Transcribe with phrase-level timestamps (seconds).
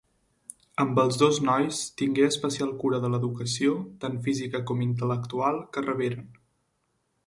[0.83, 3.77] Amb els dos nois tingué especial cura de l'educació,
[4.07, 6.31] tant física com intel·lectual, que reberen.